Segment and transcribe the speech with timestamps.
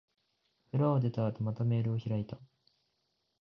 [0.71, 2.39] 風呂を出た後、またメールを開いた。